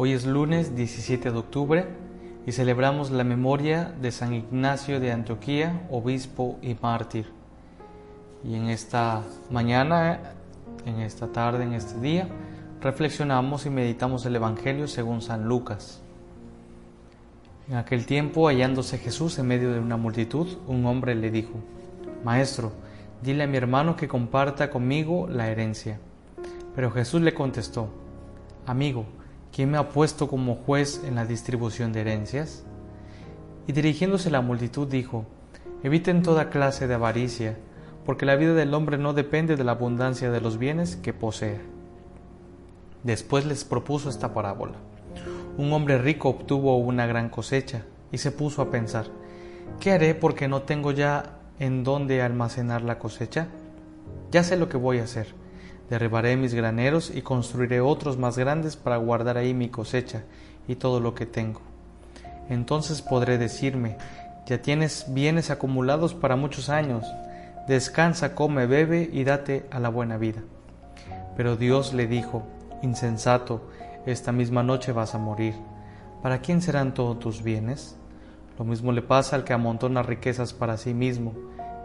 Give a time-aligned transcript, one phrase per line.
[0.00, 1.88] Hoy es lunes 17 de octubre
[2.46, 7.26] y celebramos la memoria de San Ignacio de Antioquía, obispo y mártir.
[8.44, 10.20] Y en esta mañana,
[10.86, 12.28] en esta tarde, en este día,
[12.80, 16.00] reflexionamos y meditamos el Evangelio según San Lucas.
[17.68, 21.54] En aquel tiempo, hallándose Jesús en medio de una multitud, un hombre le dijo,
[22.22, 22.70] Maestro,
[23.20, 25.98] dile a mi hermano que comparta conmigo la herencia.
[26.76, 27.88] Pero Jesús le contestó,
[28.64, 29.06] Amigo,
[29.52, 32.64] ¿quién me ha puesto como juez en la distribución de herencias?
[33.66, 35.24] Y dirigiéndose a la multitud dijo,
[35.82, 37.56] Eviten toda clase de avaricia,
[38.04, 41.60] porque la vida del hombre no depende de la abundancia de los bienes que posee.
[43.04, 44.74] Después les propuso esta parábola.
[45.56, 49.06] Un hombre rico obtuvo una gran cosecha y se puso a pensar,
[49.78, 53.48] ¿qué haré porque no tengo ya en dónde almacenar la cosecha?
[54.30, 55.37] Ya sé lo que voy a hacer
[55.90, 60.24] Derribaré mis graneros y construiré otros más grandes para guardar ahí mi cosecha
[60.66, 61.60] y todo lo que tengo.
[62.48, 63.96] Entonces podré decirme,
[64.46, 67.04] ya tienes bienes acumulados para muchos años,
[67.66, 70.42] descansa, come, bebe y date a la buena vida.
[71.36, 72.42] Pero Dios le dijo,
[72.82, 73.70] insensato,
[74.06, 75.54] esta misma noche vas a morir.
[76.22, 77.96] ¿Para quién serán todos tus bienes?
[78.58, 81.34] Lo mismo le pasa al que amontona riquezas para sí mismo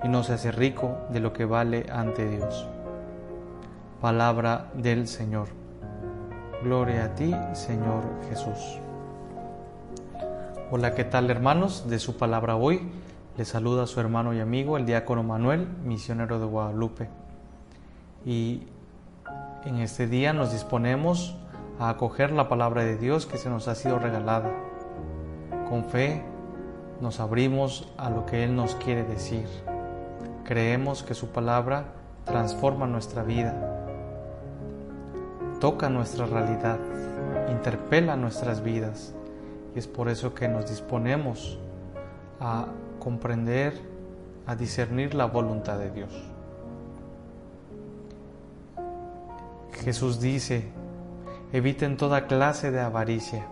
[0.03, 2.67] y no se hace rico de lo que vale ante Dios.
[4.03, 5.47] Palabra del Señor.
[6.61, 8.81] Gloria a ti, Señor Jesús.
[10.71, 11.87] Hola, ¿qué tal hermanos?
[11.87, 12.81] De su palabra hoy
[13.37, 17.07] les saluda su hermano y amigo, el diácono Manuel, misionero de Guadalupe.
[18.25, 18.63] Y
[19.63, 21.37] en este día nos disponemos
[21.79, 24.51] a acoger la palabra de Dios que se nos ha sido regalada.
[25.69, 26.21] Con fe
[26.99, 29.47] nos abrimos a lo que Él nos quiere decir.
[30.43, 31.85] Creemos que su palabra
[32.25, 33.72] transforma nuestra vida
[35.63, 36.77] toca nuestra realidad,
[37.49, 39.13] interpela nuestras vidas
[39.73, 41.57] y es por eso que nos disponemos
[42.41, 42.65] a
[42.99, 43.73] comprender,
[44.45, 46.11] a discernir la voluntad de Dios.
[49.71, 50.67] Jesús dice,
[51.53, 53.47] eviten toda clase de avaricia.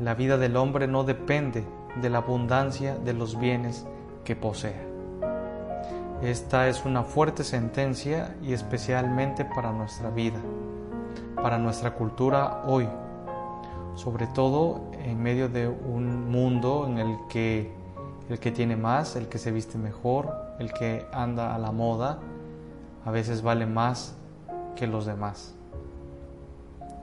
[0.00, 1.62] La vida del hombre no depende
[2.02, 3.86] de la abundancia de los bienes
[4.24, 4.97] que posea.
[6.22, 10.40] Esta es una fuerte sentencia y especialmente para nuestra vida,
[11.36, 12.88] para nuestra cultura hoy,
[13.94, 17.72] sobre todo en medio de un mundo en el que
[18.28, 22.18] el que tiene más, el que se viste mejor, el que anda a la moda,
[23.04, 24.16] a veces vale más
[24.74, 25.54] que los demás.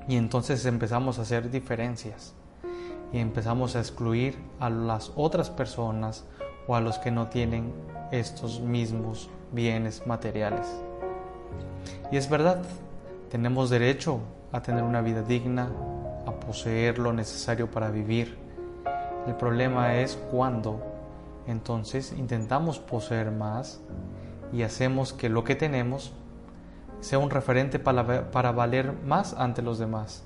[0.10, 2.34] Y entonces empezamos a hacer diferencias
[3.14, 6.26] y empezamos a excluir a las otras personas
[6.68, 7.74] o a los que no tienen
[8.20, 10.68] estos mismos bienes materiales.
[12.12, 12.62] Y es verdad,
[13.30, 14.20] tenemos derecho
[14.52, 15.72] a tener una vida digna,
[16.26, 18.38] a poseer lo necesario para vivir.
[19.28, 20.82] El problema es cuando
[21.48, 23.82] entonces intentamos poseer más
[24.54, 26.14] y hacemos que lo que tenemos
[27.00, 30.24] sea un referente para, para valer más ante los demás,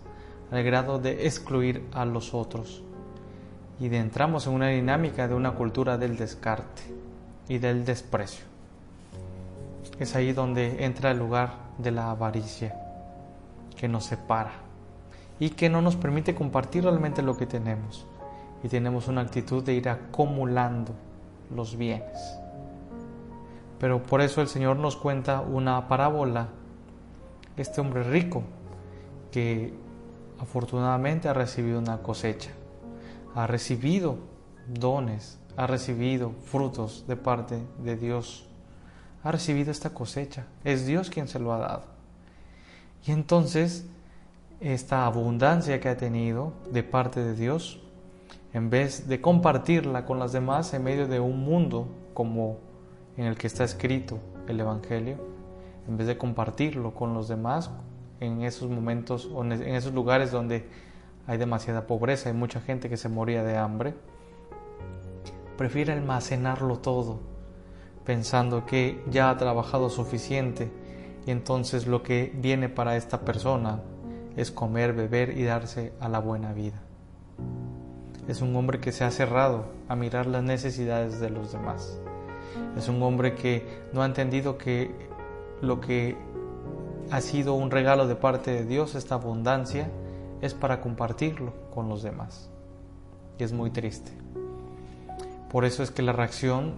[0.51, 2.83] al grado de excluir a los otros.
[3.79, 7.08] Y de entramos en una dinámica de una cultura del descarte
[7.49, 8.45] y del desprecio.
[9.99, 12.73] Es ahí donde entra el lugar de la avaricia,
[13.75, 14.51] que nos separa
[15.39, 18.05] y que no nos permite compartir realmente lo que tenemos.
[18.63, 20.93] Y tenemos una actitud de ir acumulando
[21.53, 22.39] los bienes.
[23.79, 26.49] Pero por eso el Señor nos cuenta una parábola.
[27.55, 28.43] Este hombre rico
[29.31, 29.73] que
[30.39, 32.51] afortunadamente ha recibido una cosecha,
[33.35, 34.17] ha recibido
[34.67, 38.45] dones, ha recibido frutos de parte de Dios,
[39.23, 41.83] ha recibido esta cosecha, es Dios quien se lo ha dado.
[43.05, 43.85] Y entonces,
[44.59, 47.79] esta abundancia que ha tenido de parte de Dios,
[48.53, 52.57] en vez de compartirla con las demás en medio de un mundo como
[53.17, 55.17] en el que está escrito el Evangelio,
[55.87, 57.69] en vez de compartirlo con los demás
[58.19, 60.65] en esos momentos en esos lugares donde
[61.27, 63.93] hay demasiada pobreza, hay mucha gente que se moría de hambre,
[65.59, 67.19] prefiere almacenarlo todo,
[68.05, 70.71] pensando que ya ha trabajado suficiente
[71.25, 73.81] y entonces lo que viene para esta persona
[74.37, 76.79] es comer, beber y darse a la buena vida.
[78.29, 81.99] Es un hombre que se ha cerrado a mirar las necesidades de los demás.
[82.77, 84.95] Es un hombre que no ha entendido que
[85.59, 86.15] lo que
[87.11, 89.91] ha sido un regalo de parte de Dios, esta abundancia,
[90.39, 92.49] es para compartirlo con los demás.
[93.37, 94.13] Y es muy triste.
[95.51, 96.75] Por eso es que la reacción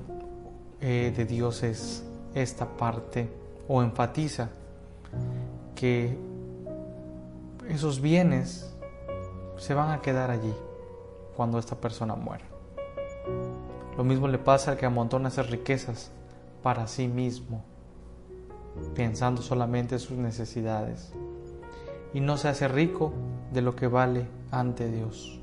[0.80, 2.04] eh, de Dios es
[2.34, 3.30] esta parte
[3.68, 4.50] o enfatiza
[5.76, 6.18] que
[7.68, 8.74] esos bienes
[9.58, 10.54] se van a quedar allí
[11.36, 12.46] cuando esta persona muera.
[13.98, 16.12] Lo mismo le pasa al que amontona esas riquezas
[16.64, 17.64] para sí mismo,
[18.96, 21.12] pensando solamente en sus necesidades,
[22.14, 23.12] y no se hace rico
[23.52, 25.41] de lo que vale ante Dios.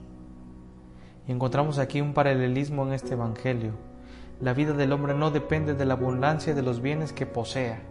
[1.29, 3.73] Encontramos aquí un paralelismo en este Evangelio.
[4.41, 7.83] La vida del hombre no depende de la abundancia de los bienes que posea.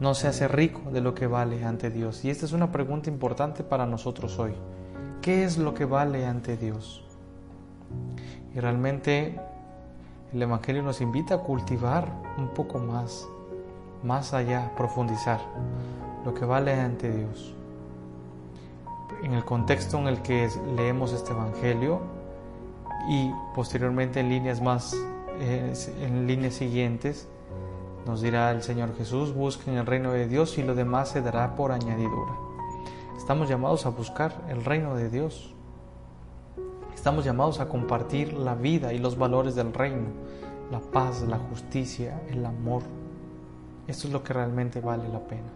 [0.00, 2.24] No se hace rico de lo que vale ante Dios.
[2.24, 4.52] Y esta es una pregunta importante para nosotros hoy.
[5.22, 7.04] ¿Qué es lo que vale ante Dios?
[8.52, 9.38] Y realmente
[10.32, 13.28] el Evangelio nos invita a cultivar un poco más,
[14.02, 15.40] más allá, profundizar
[16.24, 17.54] lo que vale ante Dios.
[19.22, 22.00] En el contexto en el que leemos este Evangelio
[23.08, 24.96] y posteriormente en líneas más,
[25.40, 27.28] en líneas siguientes,
[28.06, 31.56] nos dirá el Señor Jesús, busquen el reino de Dios y lo demás se dará
[31.56, 32.32] por añadidura.
[33.16, 35.52] Estamos llamados a buscar el reino de Dios.
[36.94, 40.08] Estamos llamados a compartir la vida y los valores del reino,
[40.70, 42.82] la paz, la justicia, el amor.
[43.88, 45.50] Esto es lo que realmente vale la pena.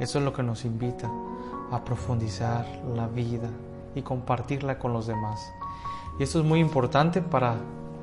[0.00, 1.10] Eso es lo que nos invita
[1.70, 3.50] a profundizar la vida
[3.94, 5.52] y compartirla con los demás.
[6.18, 7.56] Y esto es muy importante para,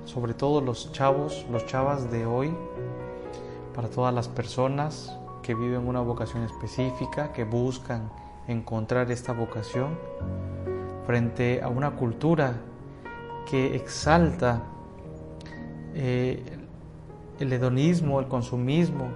[0.06, 2.54] sobre todo, los chavos, los chavas de hoy,
[3.74, 8.10] para todas las personas que viven una vocación específica, que buscan
[8.48, 9.98] encontrar esta vocación
[11.06, 12.56] frente a una cultura
[13.46, 14.64] que exalta
[15.94, 16.44] eh,
[17.40, 19.10] el hedonismo, el consumismo,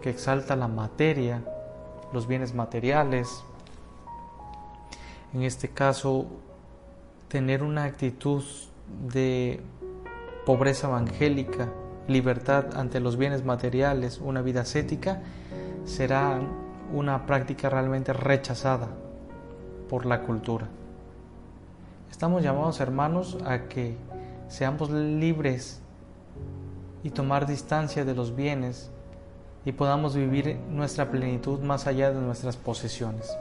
[0.00, 1.42] que exalta la materia,
[2.12, 3.44] los bienes materiales.
[5.34, 6.26] En este caso,
[7.28, 8.42] tener una actitud
[9.08, 9.62] de
[10.44, 11.70] pobreza evangélica,
[12.06, 15.22] libertad ante los bienes materiales, una vida ascética,
[15.84, 16.38] será
[16.92, 18.88] una práctica realmente rechazada
[19.88, 20.68] por la cultura.
[22.10, 23.96] Estamos llamados hermanos a que
[24.48, 25.80] seamos libres
[27.02, 28.90] y tomar distancia de los bienes
[29.64, 33.34] y podamos vivir nuestra plenitud más allá de nuestras posesiones.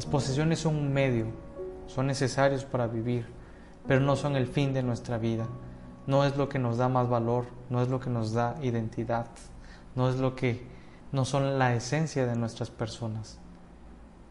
[0.00, 1.26] Las posesiones son un medio,
[1.86, 3.26] son necesarios para vivir,
[3.86, 5.46] pero no son el fin de nuestra vida.
[6.06, 9.26] No es lo que nos da más valor, no es lo que nos da identidad,
[9.94, 10.64] no es lo que
[11.12, 13.40] no son la esencia de nuestras personas,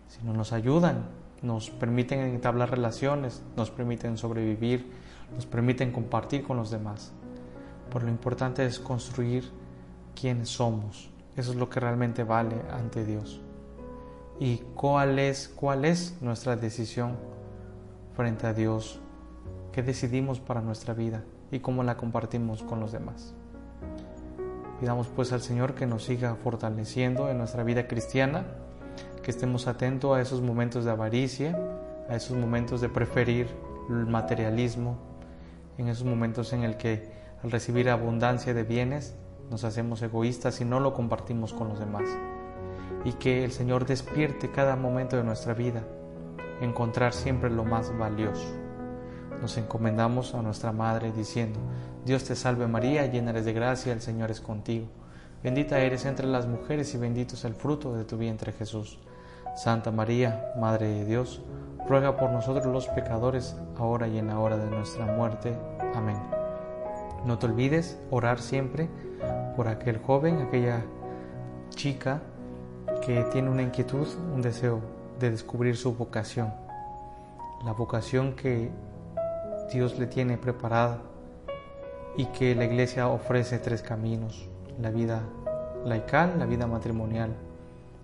[0.07, 1.05] sino nos ayudan,
[1.43, 4.91] nos permiten entablar relaciones, nos permiten sobrevivir,
[5.35, 7.11] nos permiten compartir con los demás.
[7.93, 9.51] Pero lo importante es construir
[10.19, 11.11] quiénes somos.
[11.37, 13.39] Eso es lo que realmente vale ante Dios.
[14.39, 17.17] Y cuál es, cuál es nuestra decisión
[18.15, 19.01] frente a Dios,
[19.73, 23.33] qué decidimos para nuestra vida y cómo la compartimos con los demás.
[24.79, 28.45] Pidamos pues al Señor que nos siga fortaleciendo en nuestra vida cristiana,
[29.21, 31.59] que estemos atentos a esos momentos de avaricia,
[32.07, 33.47] a esos momentos de preferir
[33.89, 34.97] el materialismo,
[35.77, 37.11] en esos momentos en el que
[37.43, 39.15] al recibir abundancia de bienes
[39.49, 42.05] nos hacemos egoístas y no lo compartimos con los demás.
[43.05, 45.83] Y que el Señor despierte cada momento de nuestra vida,
[46.61, 48.47] encontrar siempre lo más valioso.
[49.41, 51.59] Nos encomendamos a nuestra Madre diciendo,
[52.05, 54.87] Dios te salve María, llena eres de gracia, el Señor es contigo.
[55.41, 58.99] Bendita eres entre las mujeres y bendito es el fruto de tu vientre Jesús.
[59.55, 61.41] Santa María, Madre de Dios,
[61.87, 65.55] ruega por nosotros los pecadores, ahora y en la hora de nuestra muerte.
[65.95, 66.17] Amén.
[67.25, 68.89] No te olvides orar siempre
[69.55, 70.83] por aquel joven, aquella
[71.69, 72.21] chica
[73.31, 74.81] tiene una inquietud, un deseo
[75.19, 76.53] de descubrir su vocación,
[77.65, 78.69] la vocación que
[79.73, 80.99] Dios le tiene preparada
[82.15, 84.47] y que la iglesia ofrece tres caminos,
[84.79, 85.23] la vida
[85.85, 87.31] laical, la vida matrimonial,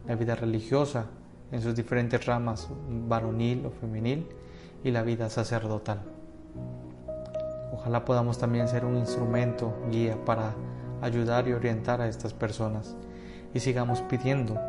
[0.08, 1.06] la vida religiosa
[1.52, 2.68] en sus diferentes ramas,
[3.08, 4.28] varonil o femenil,
[4.84, 6.00] y la vida sacerdotal.
[7.74, 10.54] Ojalá podamos también ser un instrumento, guía para
[11.02, 12.96] ayudar y orientar a estas personas.
[13.54, 14.60] Y sigamos pidiendo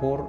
[0.00, 0.28] por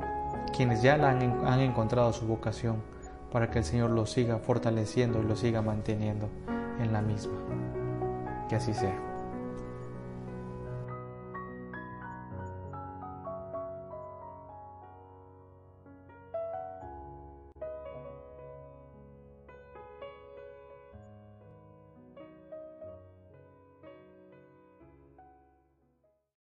[0.55, 2.83] quienes ya han, han encontrado su vocación
[3.31, 6.29] para que el Señor los siga fortaleciendo y los siga manteniendo
[6.79, 7.33] en la misma.
[8.49, 9.10] Que así sea.